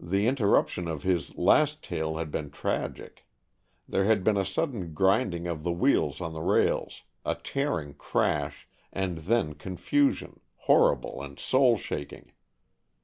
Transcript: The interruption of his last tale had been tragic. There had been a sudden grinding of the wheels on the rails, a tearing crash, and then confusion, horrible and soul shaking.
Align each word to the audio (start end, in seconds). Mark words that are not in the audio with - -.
The 0.00 0.26
interruption 0.26 0.88
of 0.88 1.04
his 1.04 1.38
last 1.38 1.84
tale 1.84 2.16
had 2.16 2.32
been 2.32 2.50
tragic. 2.50 3.28
There 3.88 4.06
had 4.06 4.24
been 4.24 4.36
a 4.36 4.44
sudden 4.44 4.92
grinding 4.92 5.46
of 5.46 5.62
the 5.62 5.70
wheels 5.70 6.20
on 6.20 6.32
the 6.32 6.42
rails, 6.42 7.04
a 7.24 7.36
tearing 7.36 7.94
crash, 7.94 8.66
and 8.92 9.18
then 9.18 9.52
confusion, 9.54 10.40
horrible 10.66 11.22
and 11.22 11.38
soul 11.38 11.76
shaking. 11.78 12.32